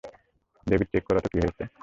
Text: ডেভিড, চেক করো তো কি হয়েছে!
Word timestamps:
ডেভিড, 0.67 0.87
চেক 0.93 1.03
করো 1.07 1.19
তো 1.23 1.27
কি 1.31 1.37
হয়েছে! 1.43 1.63